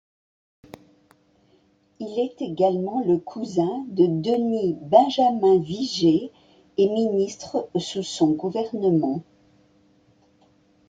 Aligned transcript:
Il 1.99 2.17
est 2.19 2.41
également 2.41 3.01
le 3.05 3.19
cousin 3.19 3.85
de 3.89 4.07
Denis-Benjamin 4.07 5.59
Viger 5.59 6.31
et 6.77 6.89
ministre 6.89 7.69
sous 7.77 8.01
son 8.01 8.31
gouvernement. 8.31 9.21